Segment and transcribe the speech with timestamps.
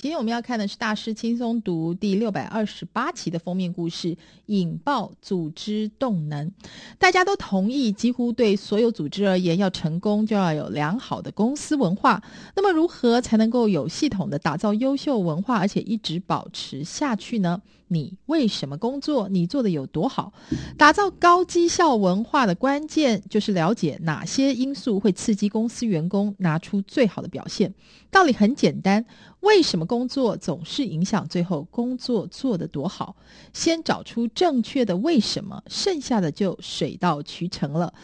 [0.00, 6.52] 今天我们要看的是《大师轻松读》第六百二十八期的封面故事——引爆组织动能。
[7.00, 12.22] 大家都同意，几乎对所有组织而言，要成功就要有良好的公司文化。
[12.54, 17.60] 那么，如何才能够有系统地打造优秀文化，而且一直保持下去呢？
[17.90, 19.28] 你为什么工作？
[19.30, 20.32] 你做得有多好？
[20.76, 27.74] 打造高绩效文化的关键就是了解哪些因素会刺激公司员工拿出最好的表现。
[28.10, 29.04] 道理很简单，
[29.40, 33.16] 为什么工作总是影响最后工作做得多好？
[33.52, 37.94] 先找出正确的为什么，剩下的就水到渠成了。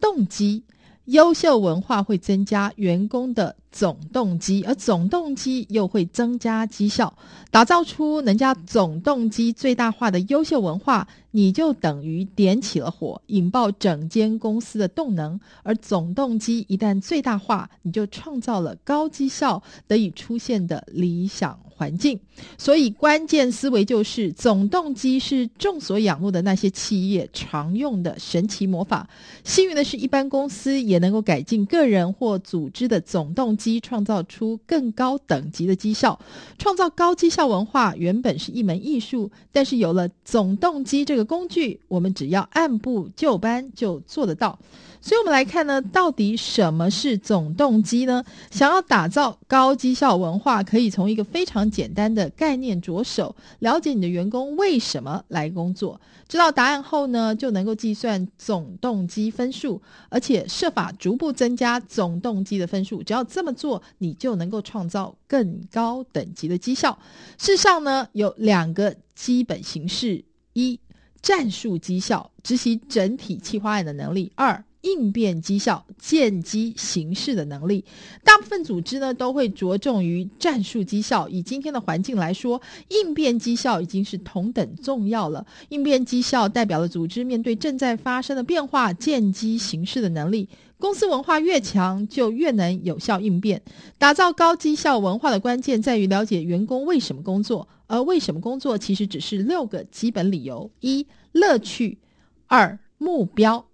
[0.00, 0.64] 动机。
[1.06, 7.12] 优秀文化会增加员工的总动机，而总动机又会增加绩效。
[7.50, 15.38] 打造出能将总动机最大化的优秀文化，你就等于点起了火，引爆整间公司的动能。
[15.62, 22.18] 而总动机一旦最大化，你就创造了高绩效得以出现的理想环境，
[22.58, 29.08] 所以关键思维就是总动机是众所仰慕的那些企业常用的神奇魔法。
[29.44, 36.18] 幸运的是，一般公司也能够改进个人或组织的总动机，创造出更高等级的绩效。
[36.56, 44.58] 创造高绩效文化原本是一门艺术，但是有了总动机这个工具，我们只要按部就班就做得到。
[45.00, 48.24] 所以，我们来看呢，到底什么是总动机呢？
[48.50, 56.00] 想要打造高绩效文化，可以从一个非常简单的概念着手，了解你的员工为什么来工作。
[56.28, 63.02] 知道答案后呢，就能够计算总动机分数，而且设法逐步增加总动机的分数。
[63.02, 66.98] 只要这么做，你就能够创造更高等级的绩效。
[67.38, 70.78] 事实上呢，有两个基本形式：一、
[71.22, 77.84] 战术绩效，执行整体企划案的能力；二、应变绩效，见机行事的能力。
[78.22, 81.28] 大部分组织呢，都会着重于战术绩效。
[81.28, 85.46] 以今天的环境来说，应变绩效已经是同等重要了。
[85.70, 90.48] 应变绩效代表了组织面对正在发生的变化，见机行事的能力。
[90.78, 93.60] 公司文化越强，就越能有效应变。
[93.98, 101.98] 打造高绩效文化的关键在于了解员工为什么工作，而为什么工作其实只是六个基本理由：一、乐趣；
[102.46, 103.67] 二、目标。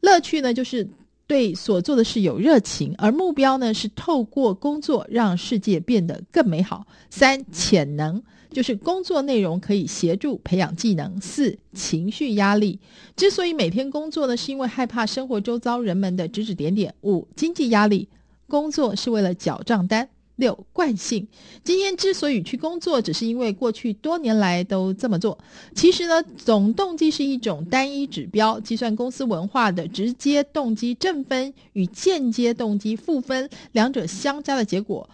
[0.00, 0.88] 乐趣呢，就是
[1.26, 6.86] 对所做的事有热情；而目标呢，是透过工作让世界变得更美好。
[7.10, 11.20] 三、潜能就是工作内容可以协助培养技能。
[11.20, 12.78] 四、情绪压力，
[13.16, 16.94] 之所以每天工作呢，是因为害怕生活周遭人们的指指点点。
[17.02, 18.08] 五、经济压力，
[18.46, 20.08] 工作是为了缴账单。
[20.38, 21.26] 六、惯性，
[21.64, 25.36] 今天之所以去工作，只是因为过去多年来都这么做。
[25.74, 35.10] 其实呢，总动机是一种单一指标，计算公司文化的直接动机正分与间接动机负分，两者相加的结果，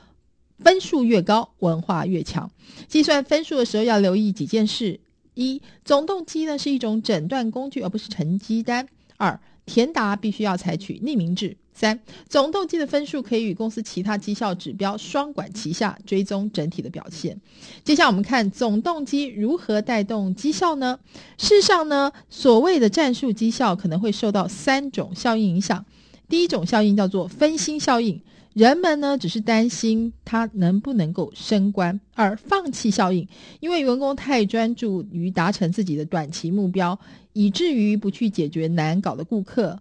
[0.58, 2.50] 分数越高，文化越强。
[2.86, 5.00] 计算分数的时候要留意几件事：
[5.32, 8.84] 一、总动机呢是一种诊断工具，而不是成绩单；
[9.16, 11.56] 二、田达必须要采取匿名制。
[11.76, 11.98] 三、
[12.28, 17.40] 总动机的分数可以与公司其他绩效指标双管齐下，追踪整体的表现。
[17.82, 21.00] 接下来我们看总动机如何带动绩效呢？
[21.36, 25.84] 事实上呢，所谓的战术绩效可能会受到三种效应影响。
[26.28, 28.20] 第一种效应叫做分心效应。
[28.54, 33.26] 人们呢，只是担心他能不能够升官，而放弃效应，
[33.58, 36.98] 因为员工太专注于达成自己的短期目标，
[37.32, 39.80] 以至于不去解决难搞的顾客，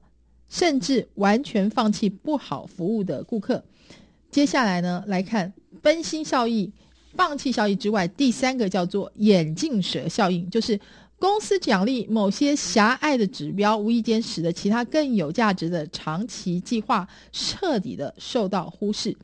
[0.50, 3.64] 甚至完全放弃不好服务的顾客。
[4.32, 5.54] 接下来呢，来看
[5.84, 6.74] 分心效应、
[7.16, 10.80] 放弃效应之外，第三个叫做眼镜蛇效应，就是。
[11.24, 19.16] 公司奖励某些狭隘的指标，无意间使得其他更有价值的长期计划彻底的受到忽视。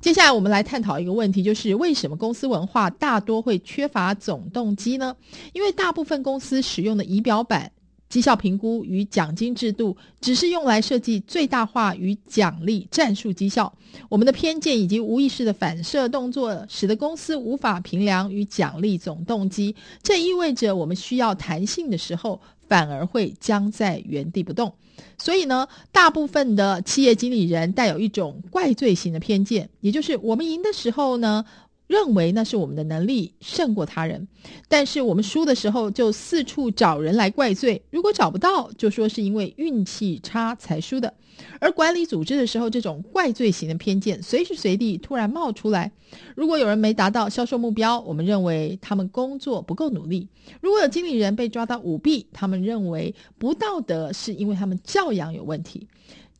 [0.00, 5.14] 接下来，我们来探讨一个问题，就是为什么公司文化大多会缺乏总动机呢？
[5.52, 7.70] 因为大部分公司使用的仪表板。
[8.08, 13.72] 绩效评估与奖金制度只是用来设计最大化与奖励战术绩效。
[14.08, 19.74] 我们的偏见以及无意识的反射动作，使得公司无法评量与奖励总动机。
[20.02, 24.72] 这意味着我们需要弹性的时候，反而会僵在原地不动。
[25.16, 31.44] 所以呢，大部分的企业经理人带有一种怪罪型的偏见，也就是我们赢的时候呢，
[31.88, 34.28] 认为那是我们的能力胜过他人，
[34.68, 37.82] 但是我们输的时候就四处找人来怪罪。
[37.90, 41.12] 如果找不到，就说是因为运气差才输的。
[41.60, 45.90] 而管理组织的时候，这种怪罪型的偏见随时随地突然冒出来。
[46.34, 50.26] 如果有人没达到销售目标，我们认为他们工作不够努力；
[50.60, 55.86] 如果有经理人被抓到舞弊，他们认为不道德是因为他们教养有问题。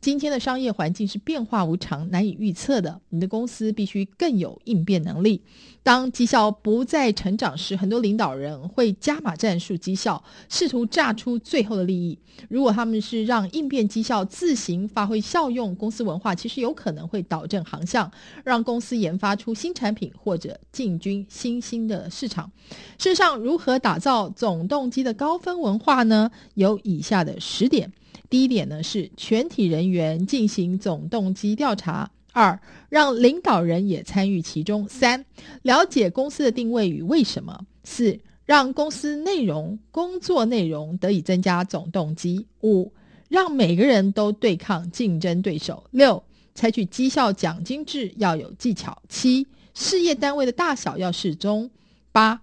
[0.01, 5.41] 今天的商业环境是变化无常、难以预测的，你的公司必须更有应变能力。
[5.83, 12.17] 当绩效不再成长时，很多领导人会加码战术绩效，试图榨出最后的利益。
[12.47, 18.09] 如果他们是让应变绩效自行发挥效用，公司文化其实有可能会导正航向，
[18.45, 22.49] 让公司研发出新产品或者进军新兴的市场。
[22.97, 26.31] 事实上，如何打造总动机的高分文化呢？
[26.53, 27.91] 有以下的十点。
[28.29, 35.25] 第一点呢，是全体人员进行总动机调查；二，让领导人也参与其中；三，
[35.63, 37.53] 了解公司的定位与为什么；
[37.83, 42.93] 四，让公司内容、工作内容得以增加总动机；五，
[43.29, 46.23] 让每个人都对抗竞争对手；六，
[46.53, 51.67] 采取绩效奖金制要有技巧；七，事业单位的大小要适中；
[52.11, 52.39] 八，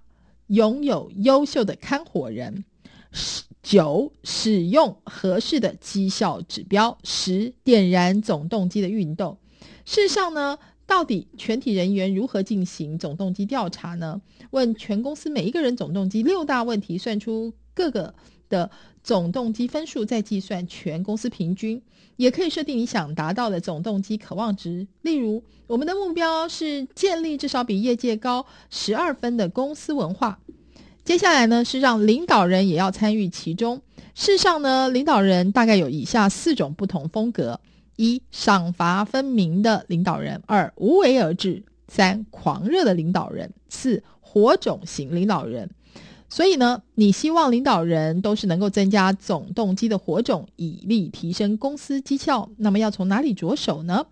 [0.48, 2.52] 拥有优秀的看火人；
[3.12, 3.45] 十。
[3.66, 9.36] 九、使用合适的绩效指标；十、点燃总动机的运动。
[9.84, 14.22] 事实上呢，到底全体人员如何进行总动机调查呢？
[14.52, 18.14] 问全公司每一个人总动机六大问题，算出各个
[18.48, 18.70] 的
[19.02, 21.82] 总动机分数，再计算全公司平均。
[22.14, 24.86] 也可以设定你想达到的总动机渴望值。
[25.02, 30.38] 例如，我们的目标是建立至少比业界高十二分的公司文化。
[31.06, 33.80] 接下来呢，是让领导人也要参与其中。
[34.16, 37.60] 事实上呢，领导人大概有以下四种不同风格：
[37.94, 45.70] 一、赏罚分明的领导人；二、无为而治；三、狂热的领导人；四、火种型领导人。
[46.28, 52.50] 所以呢，你希望领导人都是能够增加总动机的火种，以利提升公司绩效。
[52.56, 54.06] 那么要从哪里着手呢？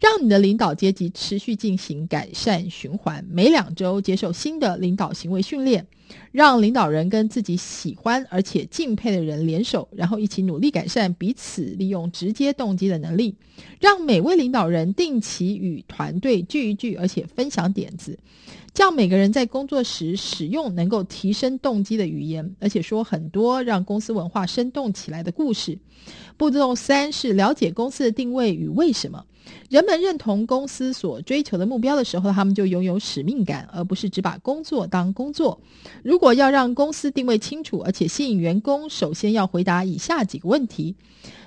[0.00, 5.86] 让你的领导阶级持续进行改善循环，每两周接受新的领导行为训练。
[6.32, 13.34] 让领导人跟自己喜欢而且敬佩的人联手，然后一起努力改善彼此利用直接动机的能力。
[13.80, 18.18] 让每位领导人定期与团队聚一聚，而且分享点子，
[18.74, 25.78] 叫每个人在工作时使用能够提升动机的语言，而且说很多让公司文化生动起来的故事。
[26.36, 29.24] 步骤三是了解公司的定位与为什么。
[29.68, 35.60] 人们认同公司所追求的目标的时候，他们就拥有使命感，而不是只把工作当工作。
[36.02, 40.94] 如果要让公司定位清楚，而且吸引员工，首先要回答以下几个问题：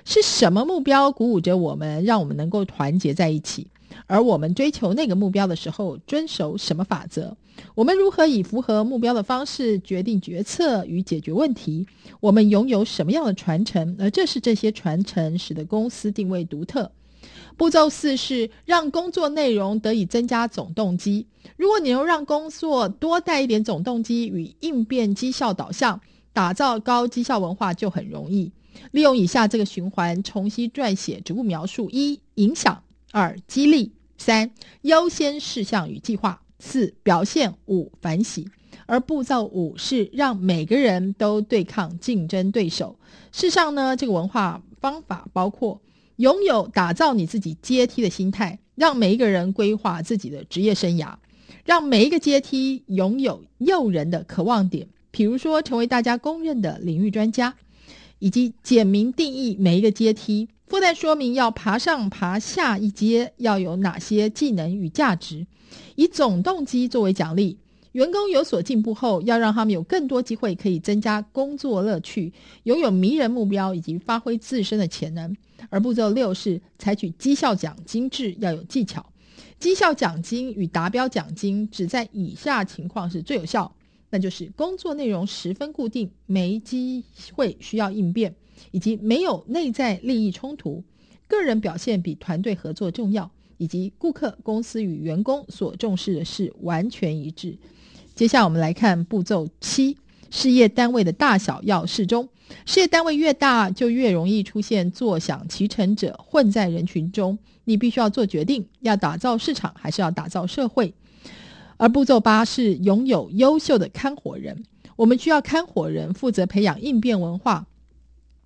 [0.04, 3.66] 是什么目标鼓舞着我们，让我们能够团结在一起？
[4.06, 7.36] 而我们追求那个目标的时候，遵守什么法则？
[7.74, 11.86] 我们如何以符合目标的方式决定决策与解决问题？
[12.20, 13.96] 我们拥有什么样的传承？
[13.98, 16.90] 而这是这些传承使得公司定位独特。
[17.56, 21.26] 步骤四是让工作内容得以增加总动机。
[21.56, 26.00] 如果你能让工作多带一点总动机与应变绩效导向，
[26.32, 28.52] 打造高绩效文化就很容易。
[28.92, 32.76] 利用以下这个循环，重新撰写职务描述：一、影响；
[33.12, 34.50] 二、激励；三、
[34.82, 38.46] 优先事项与计划；四、表现；五、反省。
[38.86, 42.98] 而步骤五是让每个人都对抗竞争对手。
[43.32, 45.80] 事实上呢，这个文化方法包括。
[46.18, 51.14] 拥有打造你自己阶梯的心态，让每一个人规划自己的职业生涯，
[51.64, 57.54] 让每一个阶梯拥有诱人的渴望点，比如说成为大家公认的领域专家，
[58.18, 65.46] 以及简明定义每一个阶梯，附带说明要爬上爬下一阶要有哪些技能与价值，
[65.96, 67.58] 以总动机作为奖励。
[67.92, 72.32] 员工有所进步后，要让他们有更多机会可以增加工作乐趣，
[72.64, 75.34] 拥有迷人目标以及发挥自身的潜能。
[75.70, 79.04] 而步骤六是采取绩效奖金制，要有技巧。
[79.58, 83.74] 绩效奖金与达标奖金只在以下情况是最有效，
[84.10, 87.02] 那就是工作内容十分固定，没机
[87.34, 88.34] 会需要应变，
[88.70, 90.82] 以及没有内在利益冲突，
[91.26, 97.56] 个人表现比团队合作重要，以及顾客、公司与员工所重视的事完全一致。
[98.14, 99.96] 接下来我们来看步骤七。
[100.30, 102.28] 事业单位的大小要适中，
[102.66, 107.38] 事业单位越大，就越容易出现坐享其成者，混在人群中。
[107.64, 110.92] 你必须要做决定，要打造市场，还是要打造社会。
[111.78, 114.64] 而步骤八是拥有优秀的看火人，
[114.96, 117.66] 我们需要看火人负责培养应变文化。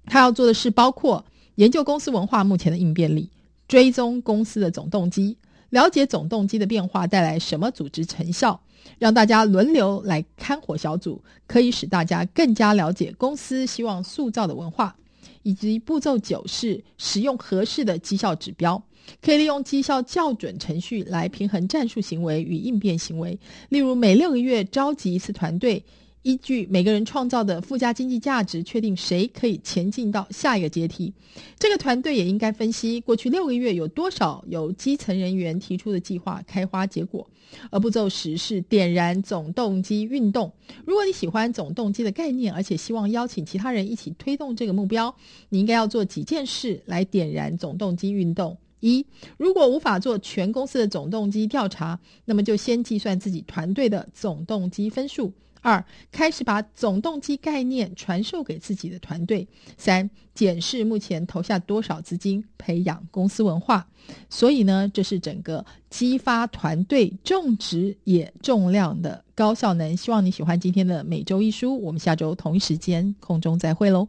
[0.06, 1.24] 他要做的事包括
[1.56, 3.28] 研究公司文化目前的应变力，
[3.68, 5.36] 追踪公司的总动机，
[5.70, 8.60] 了解总动机的变化带来什么组织成效。
[8.98, 14.96] 让大家轮流来看火小组，可以使大家更加了解公司希望塑造的文化。
[15.44, 18.80] 以及步骤九是使用合适的绩效指标，
[19.20, 23.36] 可以利用绩效校准程序来平衡战术行为与应变行为。
[23.68, 25.84] 例如，每六个月召集一次团队，
[26.22, 31.12] 依据每个人创造的附加经济价值，确定谁可以前进到下一个阶梯。
[31.58, 37.28] 这个团队也应该分析过去六个月有多少由基层人员提出的计划开花结果。
[37.70, 40.50] 而步骤十是点燃总动机运动。
[40.86, 45.14] 如果你喜欢总动机的概念，而且希望邀请其他人一起推动这个目标，
[45.50, 48.56] 你应该要做几件事来点燃总动机运动。
[48.82, 49.06] 一，
[49.38, 55.32] 如果无法做全公司的总动机调查，那么就先计算自己团队的总动机分数。
[55.64, 59.46] 二，开始把总动机概念传授给自己的团队。
[59.78, 63.86] 三，检视目前投下多少资金培养公司文化。
[64.28, 69.96] 所以呢，这是整个激发团队重质也重量的高效能。
[69.96, 74.08] 希望你喜欢今天的每周一书，我们下周同一时间空中再会喽。